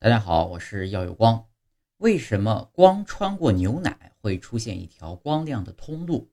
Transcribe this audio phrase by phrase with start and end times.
[0.00, 1.48] 大家好，我是耀有光。
[1.96, 6.30] 为什么光穿过牛奶会出现一条光亮的通路？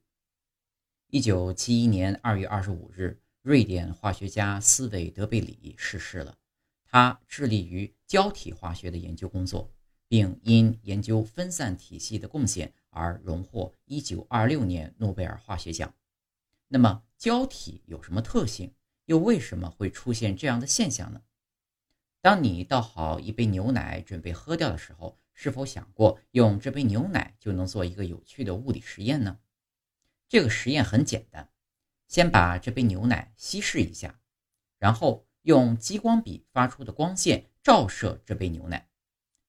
[1.10, 6.38] 一九七一年二月二十五日，瑞典化学家斯韦德贝里逝世了。
[6.84, 9.72] 他致力于胶体化学的研究工作，
[10.08, 15.92] 并因研究分散体系的贡献而荣获一九二六年诺贝尔化学奖。
[16.68, 18.76] 那么，胶体有什么特性？
[19.06, 21.24] 又为什么会出现这样的现象呢？
[22.26, 29.38] 当你倒好一杯牛奶准备喝掉的时候，是否想过用这杯牛奶就能做一个有趣的物理实验呢？
[30.28, 31.52] 这个实验很简单，
[32.08, 34.20] 先把这杯牛奶稀释一下，
[34.80, 38.90] 然后用激光笔发出的光线照射这杯牛奶。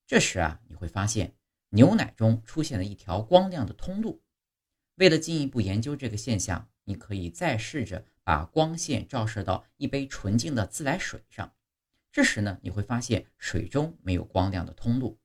[0.07, 1.35] 这时啊，你会发现
[1.71, 4.23] 牛奶中出现了一条光亮的通路。
[4.97, 11.55] 为了进一步研究这个现象，你可以再试着把光线照射到一杯纯净的自来水上。
[12.17, 15.21] 这时呢，你会发现水中没有光亮的通路，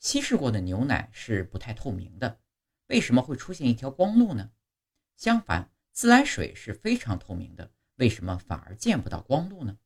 [0.00, 2.40] 稀释过的牛奶是不太透明的。
[2.88, 4.50] 为什么会出现一条光路呢？
[5.14, 9.78] 相反，自来水是非常透明的，为什么反而见不到光路呢？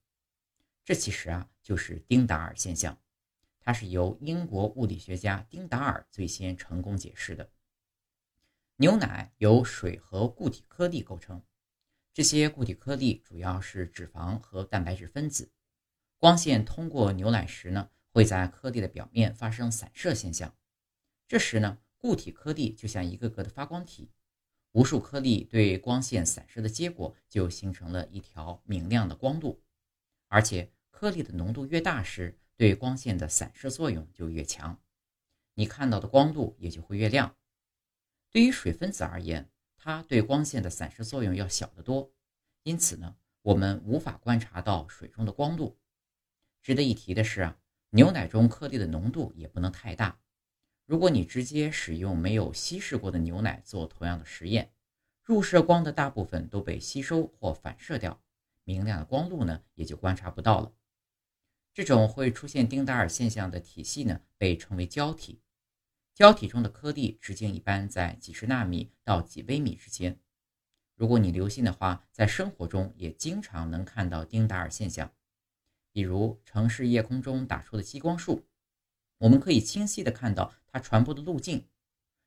[0.82, 2.98] 这其实啊，就是丁达尔现象，
[3.60, 7.50] 它是由英国物理学家丁达尔最先成功解释的。
[8.76, 11.42] 牛奶由水和固体颗粒构成，
[12.14, 15.50] 这些固体颗粒主要是脂肪和蛋白质分子。
[16.24, 20.56] 光线通过牛奶时呢，会在颗粒的表面发生散射现象。
[21.28, 24.10] 这时呢，固体颗粒就像一个个的发光体，
[24.72, 29.62] 无数颗粒对光线散射的结果，就形成了一条明亮的光路。
[30.28, 34.80] 而且颗粒的浓度越大时，对光线的散射作用就越强，
[35.52, 37.36] 你看到的光度也就会越亮。
[38.30, 42.10] 对于水分子而言，它对光线的散射作用要小得多，
[42.62, 45.78] 因此呢，我们无法观察到水中的光度。
[46.64, 47.58] 值得一提的是啊，
[47.90, 50.18] 牛奶中颗粒的浓度也不能太大。
[50.86, 54.72] 如果你直接使用没有稀释过的牛奶做同样的实验，
[55.22, 58.18] 入射光的大部分都被吸收或反射掉，
[58.64, 60.72] 明亮的光路呢也就观察不到了。
[61.74, 65.42] 这种会出现丁达尔现象的体系呢，被称为胶体。
[66.14, 70.18] 胶体中的颗粒直径一般在几十纳米到几微米之间。
[70.94, 75.12] 如果你留心的话，在生活中也经常能看到丁达尔现象。
[75.94, 78.42] 比如城市夜空中打出的激光束，
[79.18, 81.68] 我们可以清晰地看到它传播的路径。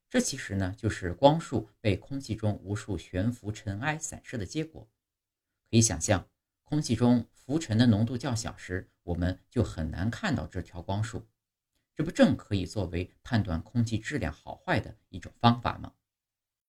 [0.10, 4.88] 这其实呢，就是光束被空气中无数悬浮尘埃散射的结果。
[5.70, 6.30] 可以想象，
[6.64, 11.28] 空气中浮尘的浓度较小时，我们就很难看到这条光束。
[11.94, 15.92] 这不正可以作为判断空气质量好坏的一种方法吗？